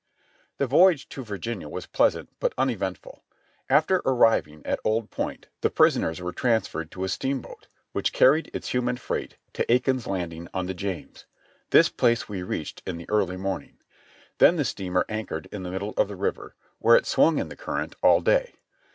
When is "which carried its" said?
7.91-8.69